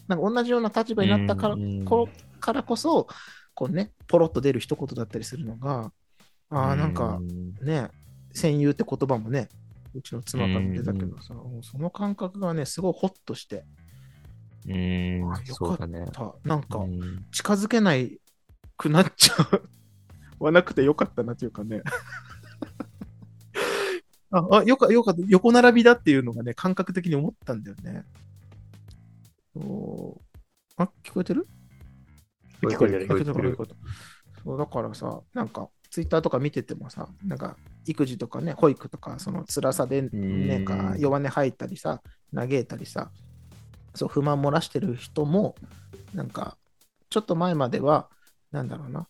[0.07, 2.07] なんか同じような立場になったから,、こ
[2.39, 3.07] からこそ、
[3.53, 5.91] こうね、ポロッと出る一言だったりするのが、
[6.49, 7.19] ああ、なんか、
[7.61, 7.89] ね、
[8.33, 9.49] 戦友って言葉もね、
[9.93, 13.65] うちの妻からも出たけどさ、その感覚がね、すごいホッとして、
[14.67, 14.73] うん。
[14.73, 15.53] あ、よかった。
[15.53, 16.05] そうだね。
[16.43, 17.25] なんかうん。
[17.31, 18.19] 近づけない
[18.77, 19.69] くなっちゃう
[20.45, 21.81] はなくてよかったなっていうかね。
[24.31, 25.21] あ、あ、よかよかった。
[25.27, 28.03] 横並びだっていうのがね、感覚的に思ったんだよね。
[29.55, 30.39] そう
[30.77, 31.47] あ、聞こえてる？
[32.61, 33.79] 聞こえてる聞こえてる聞こえてる
[34.43, 40.09] そう、だからさ、なんか、ツイッターとか見ててもさ、なんか、育児とかね、保育とか、その辛さで、ね、
[40.57, 42.01] うんか弱音吐いたりさ、
[42.33, 43.11] 嘆いたりさ、
[43.95, 45.55] そう、不満漏らしてる人も、
[46.13, 46.57] なんか、
[47.09, 48.09] ちょっと前までは、
[48.51, 49.07] なんだろうな、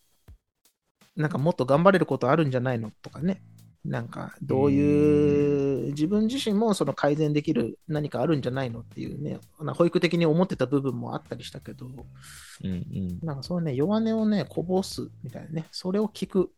[1.16, 3.42] なんかもっと頑張れることあるんじゃないのとかね、
[3.84, 9.38] なんか、どういう、自分自身もその改善できる何かあるんじゃないのっていうね、
[9.74, 13.18] 保育的に思ってた部分もあったりしたけど、うんうん。
[13.22, 16.50] なんかそうね、弱音をね、こぼすみたいなね、それを聞く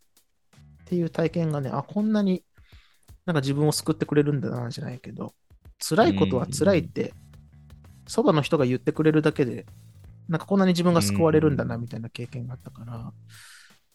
[0.82, 2.42] っていう体験がね、あ、こんなに
[3.26, 5.34] なんか自分を救ってくれるんだな、じゃないけど、
[5.78, 7.14] 辛いことは辛いって、
[8.08, 9.66] そばの人が言ってくれるだけで、
[10.30, 13.12] なんかこんなに自分が救われるんだな、みたいな経験があったから、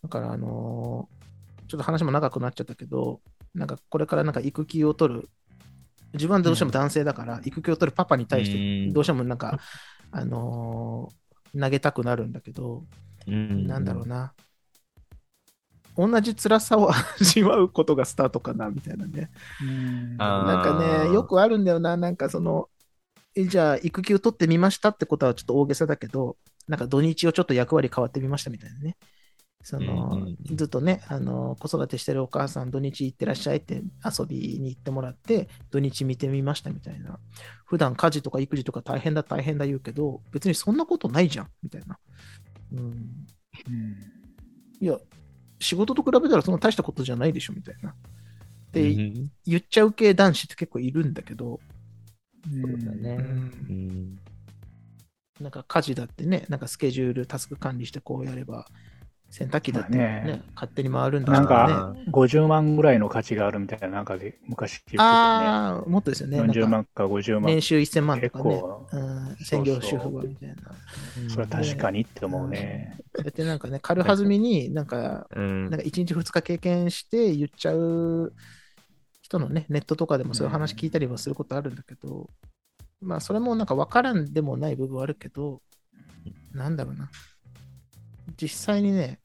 [0.03, 1.25] だからあのー
[1.67, 3.21] ちょっと話も長くなっちゃったけど、
[3.55, 5.29] なんかこれからなんか育休を取る、
[6.13, 8.51] 自分はどうしても男性だから、育休を取るパパに対し
[8.85, 9.59] て、どうしてもなんか、
[10.11, 11.25] あのー
[11.59, 12.83] 投げたくなるんだけど、
[13.27, 13.65] うん。
[13.65, 14.33] なんだろうな。
[15.97, 19.31] 同じ辛さを味わうことがスタートかな、みたいなね。
[20.37, 21.95] なんかね、よくあるんだよな。
[21.95, 22.74] なんかその、え
[23.35, 28.97] じゃあ、育休取ってみましたってことはちょっと大げさだけど、なんか土日をちょっと役割変わってみましたみたいなね。
[29.61, 37.19] その、うんうんうんずっとね、あの、子育てしてるお母さん、土日行ってらっしゃいって遊びに行ってもらって、土日見てみましたみたいな。
[37.65, 41.97] 普段家事とか育児とか大変だ大変だ言うけど、別にそんなことないじゃん、みたいな。
[42.73, 42.79] うん。
[42.79, 42.95] うん
[44.79, 44.99] いや、
[45.59, 47.95] 仕事と比べたらそんな大したことじゃないでしょ、みたいな。
[48.71, 51.59] で、うん言っちゃう系男子って結構いるんだけど、
[52.49, 53.17] そうだね。
[53.19, 53.23] う
[53.69, 54.19] うんん。
[55.39, 58.67] なんか家事だってね、なんかスケジュール、タスク管理してこうやれば、
[59.29, 66.37] 洗濯機だってね、まあね勝手に回るんだなんからかね。、50万ぐらいの価値があるみたいな、なんかで昔聞いてたああ、もっとですよね。
[66.37, 66.39] ね。
[66.39, 67.51] 40なんか万か50万。
[67.53, 68.43] 年収1000万と結かね。
[68.43, 70.55] 構、うん、専業主婦はみたいな。
[71.27, 72.97] それは確かにって思うね。
[73.15, 78.33] そうやってなんかね、軽はずみになんか、うんなんか1日2日経験して言っちゃう
[79.25, 82.29] 人のね、ネットとかでもそういう話聞いたりはすることあるんだけど、
[83.01, 85.63] まあそれもなんか分からんでもない部分はあるけど、
[86.53, 87.09] なんだろうな。
[88.39, 89.19] 実際にね、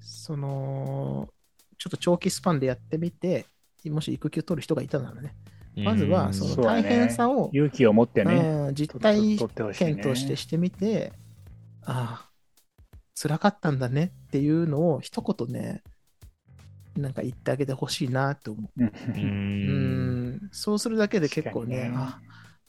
[0.00, 1.28] その、
[1.76, 3.46] ちょっと長期スパンでやってみて、
[3.86, 5.34] もし育休取る人がいたならね、
[5.74, 8.34] まずはその大変さを、勇気を持ってね、
[8.68, 9.94] うん実態取ってほしいね。
[9.94, 11.12] 検討してしてみて、
[11.82, 12.30] ああ、
[13.20, 15.82] 辛かったんだねっていうのを一言ね、
[16.96, 18.82] なんか言ってあげてほしいなって思う。
[18.82, 20.48] うん。
[20.52, 21.92] そうするだけで結構ね、ね。
[21.94, 22.18] あ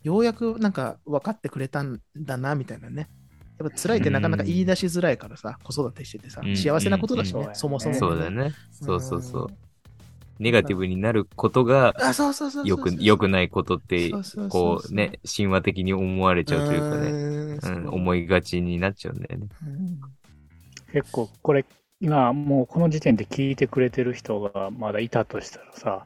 [0.04, 3.10] ようやくなんか分かってくれたんだなみたいなね。
[3.60, 6.56] やっぱ辛いってなかなか言い出しづらいからさ、子育てしててさ、うん。
[6.56, 7.56] 幸せなことだしね、うん。
[7.56, 8.54] そもそも、そうだよね。
[8.72, 9.44] そうそうそう。
[9.44, 9.58] うん。
[10.40, 11.96] ネガティブになることが
[12.64, 14.12] よく、良くないことって
[14.50, 17.86] こうね、神話的に思われちゃうというかね、うん。
[17.86, 19.48] うん、思いがちになっちゃうんだよね。
[19.66, 20.00] うん。
[20.94, 21.66] 結構これ、
[22.00, 26.06] 今もうこの時点で聞いてくれてる人がまだいたとしたらさ、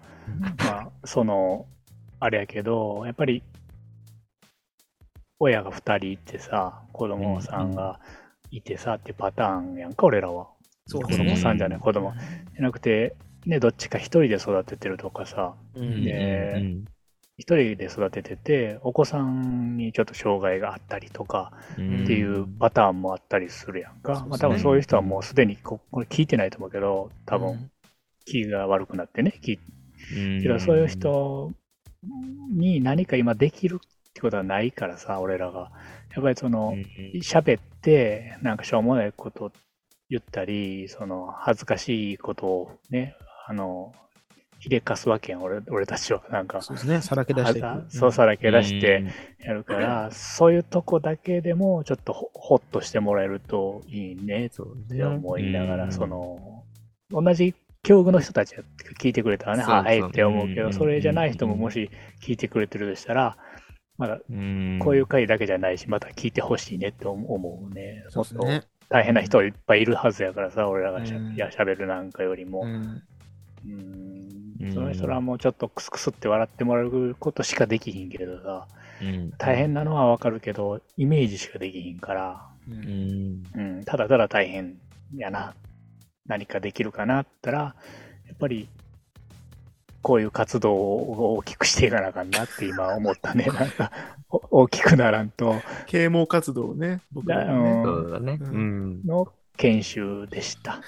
[0.58, 1.66] まあ、その、
[2.20, 3.44] あれやけど、やっぱり、
[5.40, 8.00] 親が2人いてさ、子供さんが
[8.52, 10.48] いてさってパターンやんか、俺らは。
[10.88, 12.14] そう子供さんじゃない、子供。
[12.54, 16.04] じゃなくて、ね、どっちか一人で育ててるとかさ、うん。
[16.04, 16.86] でうん
[17.42, 22.04] 一人で育ててて、お子さんにちょっと障害があったりとかうん。
[22.04, 24.02] っていうパターンもあったりするやんか。
[24.04, 24.30] そうですね。
[24.30, 27.72] まあ多分そういう人はもうすでにここれ聞いてないと思うけど、多分
[28.26, 29.60] 気が悪くなってね、聞い
[30.16, 30.42] うん。
[30.44, 31.52] けどそういう人
[32.52, 35.72] に何か今できるってことはないからさ、俺らが。
[36.14, 36.76] やっぱりその、
[37.24, 39.52] 喋って、なんかしょうもないこと
[40.10, 43.16] 言ったり、その恥ずかしいことをね、
[43.48, 43.94] あの、
[44.62, 46.21] ひれかすわけやん、俺俺たちは。
[46.30, 47.63] なんか、そうですね、さらけ出して。
[47.89, 49.04] そうさらけ出して
[49.39, 55.91] やるから、そういうとこだけでもちょっとほほっとしてもらえるといいねって思いながら、うん。
[55.91, 56.63] その、
[57.10, 58.62] 同じ境遇の人たちが
[59.00, 60.74] 聞いてくれたらね、はいって思うけど、うん。
[60.74, 61.89] それじゃない人ももし
[62.21, 63.38] 聞いてくれてるとしたら、
[63.97, 64.78] まだうん。
[64.80, 68.04] こういう回だけじゃないし、また聞いてほしいねって思うね。
[68.13, 68.63] もっとそうですね。
[68.89, 71.34] 大変な人いっぱいいるはずやからさ、俺らがしゃ,、うん。
[71.34, 72.62] いや喋るなんかよりも。
[72.62, 73.02] うん
[74.74, 78.67] その人らはもうちょっとクスクスって笑ってもらうことしかできひんけどさ、
[79.02, 79.32] うん。
[79.38, 82.82] 大変なのはわかるけど、イメージしかできひんから、ううん。
[82.82, 84.78] んうん、ただただ大変
[85.15, 85.54] やな、
[86.28, 87.60] 何かできるかなったら、
[88.28, 88.69] やっぱり、
[90.02, 93.45] こういう活動を大きくしていかなあかんなって今思ったね。
[93.54, 93.91] なんか、
[94.30, 95.56] お大きくならんと、
[95.88, 97.84] 啓蒙活動をね、僕らはね。
[97.84, 98.39] そうだね。
[99.06, 100.82] の研修でした。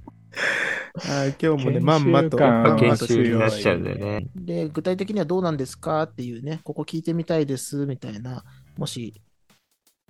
[0.95, 4.27] はい今日もね、まんまと、研と修になっちゃうんだよね。
[4.35, 8.43] で、具体的にはどうなんですかっていうね、ここ聞いてみたいですみたいな、
[8.77, 9.21] もし、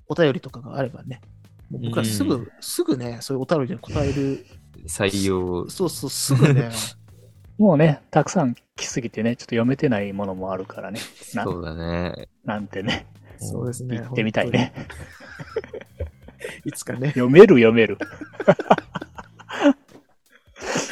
[0.08, 1.22] お便りとかがあればね、
[1.70, 4.46] もう僕らすぐ、うんすぐね、そういうお便りに答える、
[4.88, 5.70] 採用。
[5.70, 6.70] そうそう、すぐね、
[7.58, 11.00] もうね、たくさん来すぎてね、ちょっと読めてないものもあるからね。
[11.34, 12.30] なそうだね。
[12.46, 13.06] なんてね、
[13.38, 13.98] そうですね。
[13.98, 14.74] 言ってみたいね。
[16.66, 17.98] いつかね、読める読める。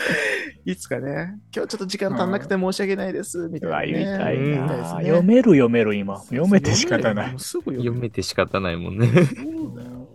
[0.65, 4.05] いつかね、今日ちょっと時間足んなくて申し訳ないです、みたいな、ね。
[4.05, 4.57] 言いたいね
[5.05, 6.19] 読める読める今。
[6.23, 7.35] 読めて仕方ない。
[7.39, 9.07] 読読めて仕方ないもんね。
[9.07, 10.09] そうだよ。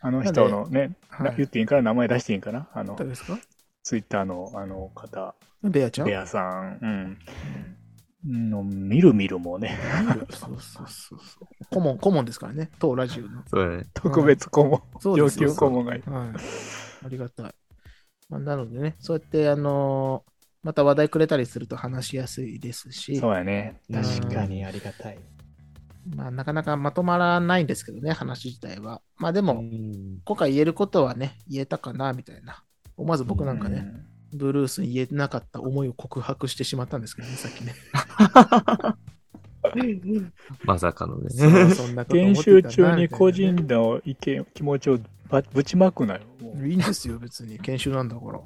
[0.00, 1.82] あの人のね、はいな言っていいんかな？
[1.82, 2.68] 名前出していいんかな？
[2.74, 3.38] あの誰、ですか？
[3.82, 6.06] ツイッターのあの方、ベアちゃん？
[6.06, 8.50] ベアさん、うん。
[8.50, 9.78] の、みるみるもね、
[10.30, 11.48] そうそうそうそう。
[11.70, 13.42] 顧問、顧問ですからね、当ラジオの。
[13.46, 13.84] そうだね。
[13.94, 14.82] 特別顧問、
[15.16, 16.12] 上級顧問がいる。
[16.12, 16.28] はい。
[17.06, 17.54] ありがたい。
[18.28, 20.36] まあ、なのでね、そうやって、あのー
[20.66, 23.80] また話題くれたりすると話しやすいですし、そうやね。
[23.88, 25.18] うん確かにありがたい。
[26.16, 29.00] まあ、なかなかまとまらないんですけどね、話自体は。
[29.16, 32.64] まあでうも、ん今回言えることはね、言えたかな、みたいな。
[32.96, 33.86] 思わず僕なんかね、
[34.32, 37.74] ブルースに言えなかった思いを告白してしまったんですけどね、さっきね。
[40.64, 41.30] まさかのね。
[41.30, 46.22] そうそんなこと思研修中に個人の意見、気持ちをばぶちまくなよ。
[46.64, 47.58] いいんですよ、別に。
[47.58, 48.40] 研修なんだから。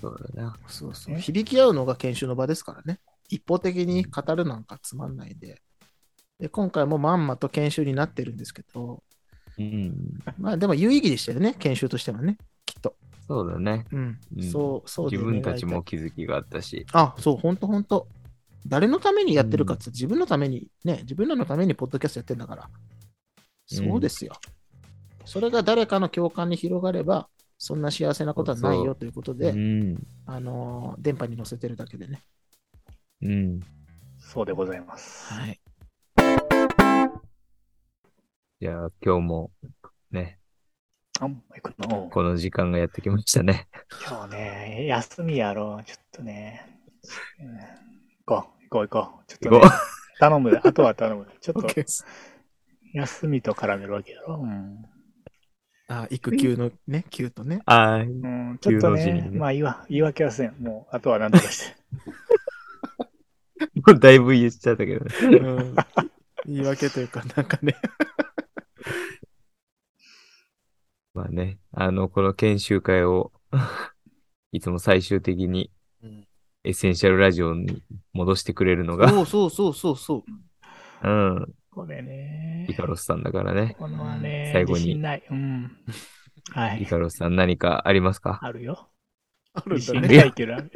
[0.00, 0.56] そうだな。
[0.66, 1.16] そうそう。
[1.16, 1.20] え？
[1.20, 3.00] 響き合うのが研修の場ですからね。
[3.28, 5.60] 一方的に語るなんかつまんないんで。
[6.38, 9.02] で、今回もまんまと研修になってるんですけど、
[9.58, 10.20] うん。
[10.38, 12.96] まあでも有意義でしたよね、研修としてはね、きっと。
[13.28, 13.86] そうだね。
[13.92, 14.18] うん。
[14.36, 16.86] うんそう、そうで自分たちも気づきがあったし。
[16.92, 18.08] あ、そう、ほんとほんと。
[18.66, 22.70] 誰のためにやってるかって、自分のために、ね、自分らのためにポッドキャストやってんだから。
[23.66, 24.32] そうですよ。
[25.30, 29.96] それが誰かの共感に広がれば、そんな幸せなことはないよということで、うん。
[30.26, 32.24] あのー電波に乗せてるだけでね。
[33.22, 33.60] うん。
[34.18, 35.32] そうでございます。
[35.32, 35.60] はい。
[38.60, 39.52] じゃあ今日も
[40.10, 40.40] ね、
[42.10, 43.68] この時間がやってきましたね。
[44.08, 45.84] 今日ね、休みやろう。
[45.84, 46.66] ちょっとね。
[47.38, 47.56] うん
[48.26, 49.24] 行こう、行こう、行こう。
[49.28, 49.74] ちょっと、ね行こ、
[50.18, 50.58] 頼むで。
[50.58, 51.30] あとは頼むで。
[51.40, 51.68] ちょっと。
[52.92, 54.40] 休みと絡めるわけやろ。
[54.42, 54.89] うん。
[55.92, 57.62] あ、育休のね、休とね。
[57.66, 60.54] ああ、うん、ちょっとね、ねまあ言いわ言い訳はせん。
[60.60, 61.74] もう、あとは何とかして。
[63.74, 65.12] もうだいぶ言っちゃったけどね。
[65.38, 65.74] うん、
[66.46, 67.74] 言い訳というか、なんかね。
[71.12, 73.32] まあね、あの、この研修会を、
[74.52, 75.72] いつも最終的に
[76.04, 76.24] うん
[76.62, 80.24] エッセンシャルラジオに戻してくれるのが、そうそうそうそうそ
[81.02, 81.04] う。
[81.08, 82.74] うん、これねイ。
[82.74, 83.76] カロスさんだからね。
[83.78, 85.22] このはね、最後に自信ない。
[85.30, 85.76] うん。
[86.52, 86.82] はい。
[86.82, 88.40] イカロスさん何かありますか？
[88.42, 88.88] あるよ。
[89.52, 89.80] あるんね。
[89.80, 90.70] 信ないけど、あ る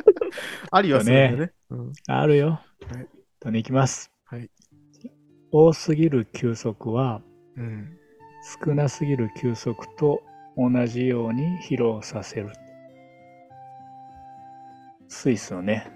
[0.70, 1.52] ありはするんだね。
[1.70, 2.48] うんあるよ。
[2.48, 3.08] はい
[3.40, 4.10] とに行きます。
[4.24, 4.50] はい。
[5.52, 7.20] 多すぎる休息は、
[7.56, 7.96] うん。
[8.64, 10.22] 少なすぎる休息と
[10.56, 12.50] 同じように疲労させる。
[15.08, 15.90] スイスのね、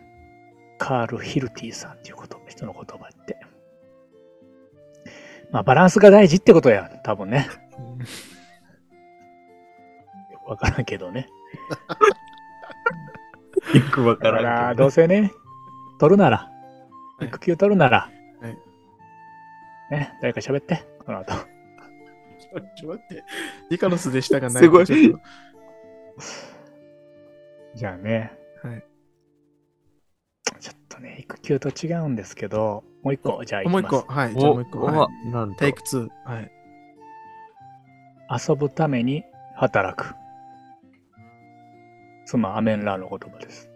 [0.79, 3.08] カール・ヒルティさんっていうこと人の言葉。
[5.51, 7.49] まあ、バランスが大事ってことや、多分ね。
[10.33, 11.29] よくわからんけどね。
[13.75, 14.85] よくわかだからら、んけど。
[14.85, 15.33] どうせね、
[15.99, 16.51] 取るなら、
[17.21, 18.59] い育休取るなら、はい
[19.91, 21.33] ね、誰か喋って、この後。
[21.33, 23.25] ちょちょ待って。
[23.71, 24.63] イカロスでしたがない。
[24.63, 24.87] すごい
[27.75, 28.33] じゃあね、
[28.63, 28.85] とはい。
[30.61, 33.93] ちょっとね、育休と違うんですけど、もう一個、じゃあ行きます。
[33.93, 34.13] もう一個。
[34.13, 34.37] はい。
[34.37, 34.79] じゃあおもう一個。
[34.81, 35.55] おはなん。
[35.55, 36.09] テイク2。
[36.25, 36.51] はい。
[38.49, 39.25] 遊ぶために
[39.57, 40.15] 働く。
[42.27, 43.71] 妻アメンラーの言葉です。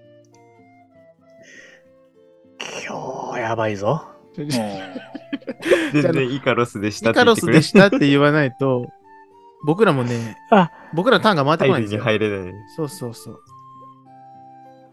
[2.87, 3.87] 今日やばいぞ。
[3.87, 8.87] も う全然イカロスでしたイカロスって言ってくれでしたって言わないと、
[9.65, 12.03] 僕らもね、あ僕らのターンが回ってこないんですよ。
[12.03, 12.53] 入れない。
[12.77, 13.41] そうそうそう。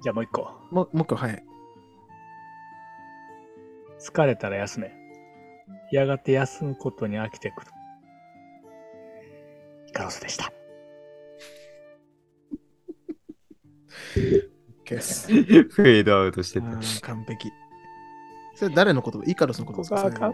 [0.02, 0.42] じゃあもう一個。
[0.72, 1.44] もうもう一個、はい。
[4.00, 4.92] 疲れたら休め。
[5.92, 7.72] やがて休むことに飽きてくる。
[9.88, 10.52] イカロスでした。
[14.86, 15.28] ケース。
[15.34, 16.68] フェードアウトしてた。
[17.08, 17.52] 完璧。
[18.56, 19.24] それ誰の言葉？
[19.30, 20.30] イカロスの言葉ですか？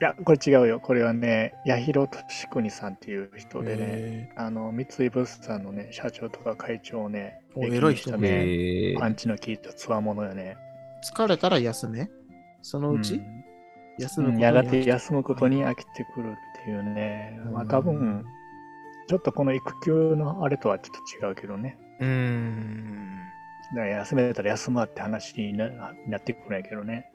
[0.00, 0.78] いや、これ違うよ。
[0.80, 10.56] これはね、八尋俊国さんっていう人でね、へあの、三井物産のね、社長とか会長をね、お偉い人ねパンチの効いたつわものよね。
[11.12, 12.08] ー疲れたら休め？
[12.68, 13.44] そのうち、うん
[13.98, 17.36] 休むことにやがて休むことに飽きてくるっていうね。
[17.52, 18.24] まあ多分、
[19.08, 21.76] ちょっとこの育休のあれとはちょっと違うけどね。
[21.98, 23.18] うーん。
[23.74, 25.68] だから休めたら休むわって話にな
[26.06, 27.10] なってくるんやけどね。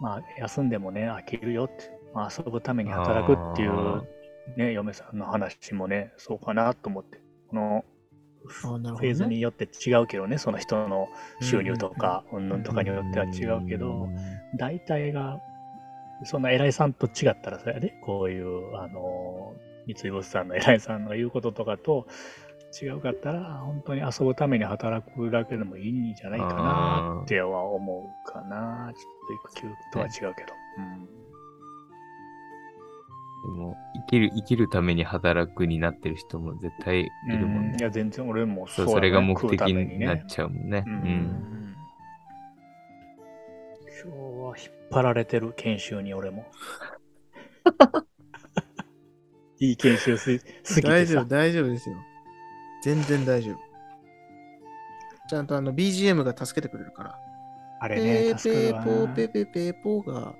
[0.00, 1.96] まあ休んでもね、飽きるよって。
[2.12, 4.02] まあ遊ぶために働くっていうあ
[4.56, 7.20] ね、嫁さんの話もね、そうかなと思って。
[7.48, 7.84] この
[8.48, 11.08] フェーズによって違うけどね、その人の
[11.40, 14.08] 収入とか、うんぬんとかによっては違うけど、
[14.56, 15.40] 大体が、
[16.24, 19.54] そんな偉いさんと違ったらそれやで、こういう、あの、
[19.86, 22.06] 三井物産の偉いさんの言うこととかと
[22.82, 28.92] 違うかったら、本当に遊ぶために働くだけでもいいんじゃないかなっては思うかな。
[28.94, 30.54] ちょっと育休とは違うけど。
[33.46, 37.40] でも、生きる、生きるために働くになってる人も絶対いうん。
[37.40, 37.76] るもんね。
[37.78, 40.82] いや、全然俺もそう、やねそれが目的になっちゃうもんね。
[40.86, 41.76] ううんん。
[44.04, 46.46] 今日は引っ張られてる研修に俺も。
[49.58, 50.44] いい研修す好
[50.74, 51.28] きで大丈夫、さ。
[51.28, 51.96] 大丈夫ですよ。
[52.82, 53.56] 全然大丈夫。
[55.28, 57.18] ちゃんとあの BGM が助けてくれるから。
[57.80, 60.34] あれね、ペーペーポーペーペーペーポーが、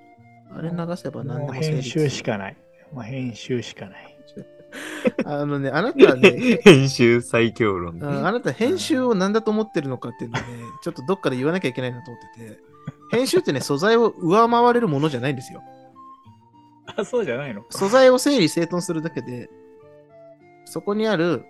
[0.51, 2.57] あれ流せば何でも編集しかない。
[2.91, 4.17] もう編集しかない。
[5.25, 8.03] あのね、あなたはね、 編集最強論。
[8.03, 10.47] ああなた編集を何だと思ってるのかっていうのをね、
[10.83, 12.59] ちょっとどっかで言わなきゃいけないなと思ってて、
[13.11, 15.61] 編集ってね、素材を上回れるものじゃないんですよ。
[16.95, 17.63] あ、そうじゃないの？
[17.69, 19.49] 素材を整理整頓するだけで、
[20.65, 21.43] そこにある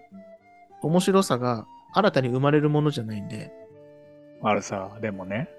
[0.82, 3.52] 面白さが新たに生まれるものじゃないんで、
[4.44, 5.50] あるさ、でもね、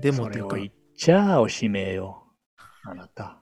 [0.00, 2.24] でもっていうか、言っちゃおしめよ。
[2.84, 3.38] あなた。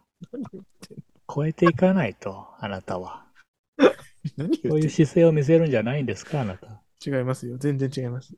[1.35, 3.25] 超えていかないと、あなたは。
[4.37, 6.83] 何そういう姿勢を見せるんじゃないんですか、あなた。
[7.05, 7.57] 違いますよ。
[7.59, 8.35] 全然違います。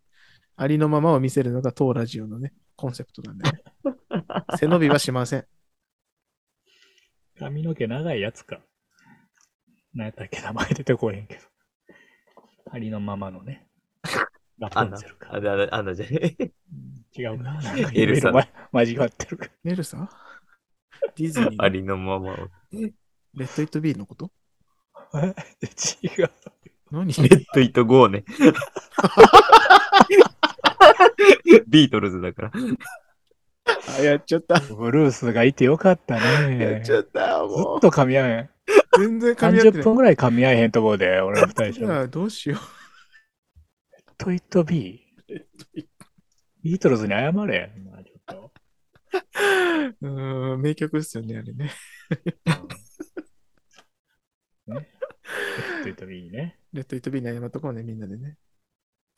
[0.56, 2.52] ありのままを見せるのが当ラジオのね、
[2.84, 3.62] コンセプトなんでね。
[4.58, 5.46] 背伸びはしません。
[7.38, 8.60] 髪の毛長いやつか。
[9.94, 11.40] 何やったっけ、名前出てこへんけど。
[12.70, 13.66] ありのままのね。
[14.58, 15.30] ラプンツェル、か。
[15.32, 16.52] あんな、あんなえ。
[17.16, 17.44] 違うか。
[17.44, 17.62] な
[17.94, 19.48] エルサ間違ってるか。
[19.64, 20.06] ネルサ？
[21.16, 21.64] ディズニーの？
[21.64, 22.36] ありのままを。
[22.70, 24.30] Let It Be のこと？
[25.14, 26.30] 違う。
[26.90, 27.14] 何？
[27.14, 28.26] Let It Go ね。
[31.66, 32.52] ビートルズだから。
[33.98, 34.60] あ、やっちゃった。
[34.60, 36.82] ブルースがいてよかったやねっ。
[36.82, 37.46] ちゃった。
[37.46, 37.78] ずもう。
[37.78, 38.50] っと噛み合えん。
[38.98, 42.58] 全然噛み合ってない30分ぐらい噛み合えへんところで、俺ら二人しゃべいや、どうしよ
[44.16, 45.84] Let It Be。
[46.62, 47.72] ビートルズに謝れ。
[47.84, 48.52] まあちょっと。
[50.02, 50.06] う。
[50.08, 51.70] うーん、名曲ですよね、あれね。
[55.82, 56.58] Let It Beーね。
[56.72, 58.36] レッド・イット・ビーに謝っとこうね、みんなでね。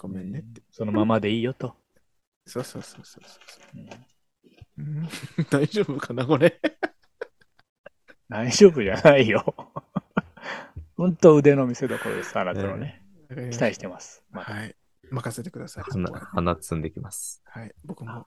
[0.07, 0.63] ごめんねって。
[0.71, 1.75] そのままでいいよと。
[2.47, 3.41] そうそうそうそうそ
[3.75, 3.79] う。
[4.79, 5.09] うんうん
[5.51, 6.61] 大丈夫かな、これ？
[8.29, 9.55] 大丈夫じゃないよ。
[10.97, 13.03] ほんと腕の見せ所です、あなたのね。
[13.51, 14.23] 期待してます。
[14.31, 14.77] またはい。
[15.11, 15.85] 任せてください。
[15.85, 17.43] 花、花摘んできます。
[17.47, 18.27] はい、僕も。